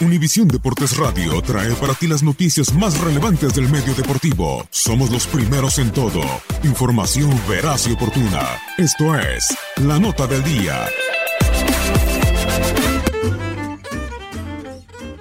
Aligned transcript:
Univisión 0.00 0.48
Deportes 0.48 0.96
Radio 0.96 1.42
trae 1.42 1.74
para 1.74 1.92
ti 1.92 2.06
las 2.06 2.22
noticias 2.22 2.72
más 2.72 2.98
relevantes 3.00 3.54
del 3.54 3.68
medio 3.68 3.94
deportivo. 3.94 4.66
Somos 4.70 5.10
los 5.10 5.26
primeros 5.26 5.78
en 5.78 5.90
todo. 5.92 6.22
Información 6.62 7.30
veraz 7.46 7.86
y 7.86 7.92
oportuna. 7.92 8.40
Esto 8.78 9.14
es 9.14 9.54
La 9.76 9.98
Nota 9.98 10.26
del 10.26 10.42
Día. 10.42 10.86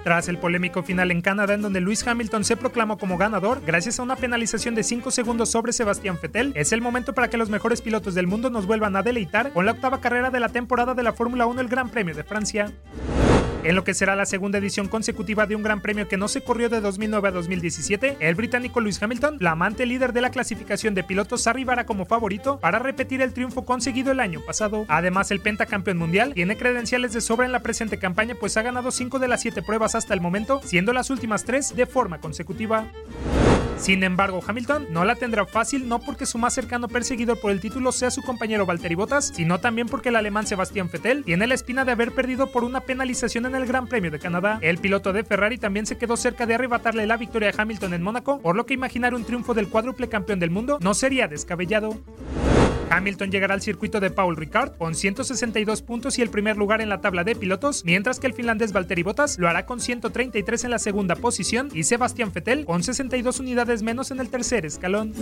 Tras 0.06 0.30
el 0.30 0.38
polémico 0.38 0.82
final 0.82 1.12
en 1.12 1.22
Canadá 1.22 1.56
en 1.56 1.62
donde 1.62 1.82
Lewis 1.82 2.08
Hamilton 2.08 2.46
se 2.46 2.56
proclamó 2.56 2.98
como 2.98 3.18
ganador 3.18 3.62
gracias 3.66 4.00
a 4.00 4.04
una 4.04 4.16
penalización 4.16 4.76
de 4.76 4.84
5 4.84 5.12
segundos 5.12 5.52
sobre 5.52 5.74
Sebastián 5.74 6.18
Vettel, 6.22 6.54
es 6.56 6.72
el 6.72 6.82
momento 6.82 7.14
para 7.14 7.30
que 7.30 7.36
los 7.36 7.50
mejores 7.50 7.82
pilotos 7.82 8.16
del 8.16 8.28
mundo 8.28 8.50
nos 8.50 8.66
vuelvan 8.66 8.96
a 8.96 9.04
deleitar 9.04 9.52
con 9.52 9.66
la 9.66 9.74
octava 9.74 10.00
carrera 10.00 10.32
de 10.32 10.40
la 10.40 10.48
temporada 10.48 10.94
de 10.94 11.04
la 11.04 11.12
Fórmula 11.12 11.48
1 11.48 11.60
el 11.60 11.68
Gran 11.68 11.90
Premio 11.90 12.16
de 12.16 12.24
Francia. 12.24 12.72
En 13.62 13.76
lo 13.76 13.84
que 13.84 13.94
será 13.94 14.16
la 14.16 14.26
segunda 14.26 14.58
edición 14.58 14.88
consecutiva 14.88 15.46
de 15.46 15.56
un 15.56 15.64
gran 15.64 15.82
premio 15.82 16.08
que 16.08 16.16
no 16.16 16.30
se 16.30 16.42
corrió 16.42 16.70
de 16.70 16.80
2009 16.80 17.28
a 17.28 17.32
2017, 17.32 18.18
el 18.22 18.36
británico 18.36 18.80
Lewis 18.80 19.04
Hamilton, 19.04 19.38
flamante 19.38 19.86
líder 19.86 20.14
de 20.14 20.22
la 20.22 20.32
clasificación 20.32 20.96
de 20.96 21.04
pilotos, 21.04 21.46
arribará 21.46 21.86
como 21.86 22.06
favorito 22.06 22.60
para 22.62 22.80
repetir 22.80 23.22
el 23.22 23.34
triunfo 23.34 23.66
conseguido 23.66 24.14
el 24.14 24.22
año 24.22 24.40
pasado. 24.46 24.86
Además, 24.88 25.32
el 25.32 25.42
pentacampeón 25.42 25.98
mundial 25.98 26.34
tiene 26.34 26.58
credenciales 26.58 27.12
de 27.12 27.20
sobra 27.20 27.46
en 27.46 27.52
la 27.52 27.60
presente 27.60 28.00
campaña, 28.00 28.36
pues 28.40 28.56
ha 28.56 28.62
ganado 28.62 28.92
5 28.92 29.20
de 29.20 29.28
las 29.28 29.42
7 29.42 29.62
pruebas 29.62 29.94
hasta 29.94 30.14
el 30.14 30.22
momento, 30.22 30.62
siendo 30.64 30.94
las 30.94 31.10
últimas 31.10 31.44
3 31.44 31.76
de 31.76 31.86
forma 31.86 32.22
consecutiva. 32.22 32.88
Sin 33.80 34.04
embargo, 34.04 34.42
Hamilton 34.46 34.88
no 34.92 35.06
la 35.06 35.16
tendrá 35.16 35.46
fácil 35.46 35.88
no 35.88 36.00
porque 36.00 36.26
su 36.26 36.38
más 36.38 36.54
cercano 36.54 36.90
perseguidor 36.90 37.40
por 37.40 37.50
el 37.50 37.62
título 37.62 37.92
sea 37.94 38.12
su 38.12 38.22
compañero 38.22 38.66
Valtteri 38.66 38.96
Bottas, 38.96 39.32
sino 39.34 39.60
también 39.60 39.88
porque 39.88 40.10
el 40.10 40.18
alemán 40.18 40.46
Sebastián 40.46 40.90
Vettel 40.92 41.24
tiene 41.24 41.48
la 41.48 41.56
espina 41.56 41.86
de 41.86 41.94
haber 41.94 42.12
perdido 42.12 42.52
por 42.52 42.66
una 42.66 42.82
penalización 42.82 43.46
en 43.46 43.56
el 43.56 43.66
Gran 43.66 43.88
Premio 43.88 44.12
de 44.12 44.20
Canadá. 44.20 44.60
El 44.62 44.80
piloto 44.80 45.14
de 45.14 45.24
Ferrari 45.24 45.58
también 45.58 45.86
se 45.86 45.98
quedó 45.98 46.18
cerca 46.18 46.46
de 46.46 46.56
arrebatarle 46.56 47.08
la 47.08 47.18
victoria 47.18 47.52
a 47.56 47.62
Hamilton 47.62 47.94
en 47.94 48.04
Mónaco, 48.04 48.40
por 48.42 48.56
lo 48.56 48.66
que 48.66 48.74
imaginar 48.74 49.14
un 49.14 49.24
triunfo 49.24 49.54
del 49.54 49.70
cuádruple 49.70 50.10
campeón 50.10 50.40
del 50.40 50.52
mundo 50.52 50.78
no 50.82 50.94
sería 50.94 51.28
descabellado. 51.28 51.98
Hamilton 52.90 53.32
llegará 53.32 53.54
al 53.54 53.62
circuito 53.62 54.00
de 54.00 54.10
Paul 54.10 54.36
Ricard 54.36 54.78
con 54.78 54.96
162 54.96 55.82
puntos 55.82 56.18
y 56.18 56.22
el 56.22 56.30
primer 56.30 56.58
lugar 56.58 56.82
en 56.82 56.90
la 56.90 57.02
tabla 57.02 57.24
de 57.24 57.36
pilotos, 57.36 57.86
mientras 57.86 58.20
que 58.20 58.28
el 58.28 58.34
finlandés 58.34 58.74
Valtteri 58.74 59.04
Bottas 59.04 59.38
lo 59.38 59.48
hará 59.48 59.66
con 59.66 59.80
133 59.80 60.64
en 60.64 60.72
la 60.72 60.80
segunda 60.80 61.16
posición 61.16 61.70
y 61.74 61.84
Sebastián 61.84 62.32
Vettel 62.34 62.66
con 62.66 62.84
62 62.84 63.40
unidades 63.40 63.84
menos 63.84 64.12
en 64.12 64.20
el 64.20 64.30
tercer 64.30 64.66
escalón. 64.66 65.14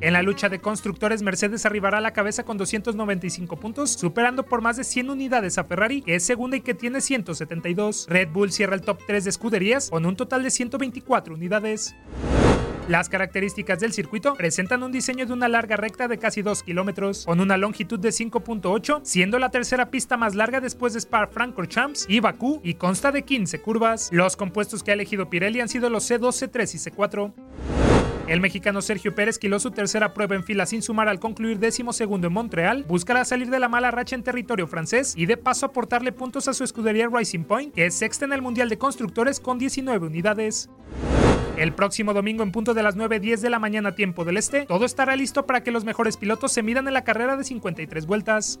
En 0.00 0.12
la 0.12 0.22
lucha 0.22 0.48
de 0.48 0.60
constructores, 0.60 1.22
Mercedes 1.22 1.66
arribará 1.66 1.98
a 1.98 2.00
la 2.00 2.12
cabeza 2.12 2.44
con 2.44 2.56
295 2.56 3.56
puntos, 3.56 3.90
superando 3.90 4.44
por 4.44 4.62
más 4.62 4.76
de 4.76 4.84
100 4.84 5.10
unidades 5.10 5.58
a 5.58 5.64
Ferrari, 5.64 6.02
que 6.02 6.14
es 6.14 6.22
segunda 6.22 6.56
y 6.56 6.60
que 6.60 6.74
tiene 6.74 7.00
172. 7.00 8.06
Red 8.08 8.28
Bull 8.28 8.52
cierra 8.52 8.76
el 8.76 8.82
top 8.82 9.00
3 9.06 9.24
de 9.24 9.30
escuderías 9.30 9.90
con 9.90 10.06
un 10.06 10.14
total 10.14 10.44
de 10.44 10.50
124 10.50 11.34
unidades. 11.34 11.96
Las 12.88 13.10
características 13.10 13.80
del 13.80 13.92
circuito 13.92 14.34
presentan 14.34 14.82
un 14.82 14.90
diseño 14.90 15.26
de 15.26 15.34
una 15.34 15.46
larga 15.46 15.76
recta 15.76 16.08
de 16.08 16.16
casi 16.16 16.40
2 16.40 16.62
kilómetros, 16.62 17.26
con 17.26 17.38
una 17.38 17.58
longitud 17.58 17.98
de 17.98 18.08
5.8, 18.08 19.00
siendo 19.04 19.38
la 19.38 19.50
tercera 19.50 19.90
pista 19.90 20.16
más 20.16 20.34
larga 20.34 20.62
después 20.62 20.94
de 20.94 21.00
Spa-Francorchamps 21.00 22.06
y 22.08 22.20
Bakú, 22.20 22.62
y 22.64 22.74
consta 22.74 23.12
de 23.12 23.24
15 23.24 23.60
curvas. 23.60 24.08
Los 24.10 24.36
compuestos 24.36 24.82
que 24.82 24.90
ha 24.90 24.94
elegido 24.94 25.28
Pirelli 25.28 25.60
han 25.60 25.68
sido 25.68 25.90
los 25.90 26.10
C2, 26.10 26.50
C3 26.50 26.74
y 26.74 26.78
C4. 26.90 27.32
El 28.26 28.40
mexicano 28.40 28.80
Sergio 28.80 29.14
Pérez 29.14 29.38
quiló 29.38 29.60
su 29.60 29.70
tercera 29.70 30.14
prueba 30.14 30.36
en 30.36 30.44
fila 30.44 30.64
sin 30.64 30.80
sumar 30.80 31.08
al 31.08 31.20
concluir 31.20 31.58
décimo 31.58 31.92
segundo 31.92 32.28
en 32.28 32.32
Montreal, 32.32 32.84
buscará 32.88 33.26
salir 33.26 33.50
de 33.50 33.58
la 33.58 33.68
mala 33.68 33.90
racha 33.90 34.16
en 34.16 34.22
territorio 34.22 34.66
francés 34.66 35.12
y 35.14 35.26
de 35.26 35.36
paso 35.36 35.66
aportarle 35.66 36.12
puntos 36.12 36.48
a 36.48 36.54
su 36.54 36.64
escudería 36.64 37.08
Racing 37.12 37.44
Point, 37.44 37.74
que 37.74 37.84
es 37.84 37.94
sexta 37.94 38.24
en 38.24 38.32
el 38.32 38.40
Mundial 38.40 38.70
de 38.70 38.78
Constructores 38.78 39.40
con 39.40 39.58
19 39.58 40.06
unidades. 40.06 40.70
El 41.58 41.72
próximo 41.72 42.14
domingo 42.14 42.44
en 42.44 42.52
punto 42.52 42.72
de 42.72 42.84
las 42.84 42.96
9.10 42.96 43.40
de 43.40 43.50
la 43.50 43.58
mañana 43.58 43.96
tiempo 43.96 44.24
del 44.24 44.36
este, 44.36 44.64
todo 44.64 44.84
estará 44.84 45.16
listo 45.16 45.44
para 45.44 45.64
que 45.64 45.72
los 45.72 45.84
mejores 45.84 46.16
pilotos 46.16 46.52
se 46.52 46.62
midan 46.62 46.86
en 46.86 46.94
la 46.94 47.02
carrera 47.02 47.36
de 47.36 47.42
53 47.42 48.06
vueltas. 48.06 48.60